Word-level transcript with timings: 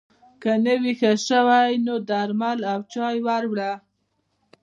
که 0.41 0.51
نه 0.65 0.73
وي 0.81 0.93
ښه 0.99 1.11
شوی 1.27 1.71
نو 1.85 1.95
درمل 2.09 2.59
او 2.71 2.79
چای 2.93 3.17
ور 3.25 3.43
وړه 3.51 3.71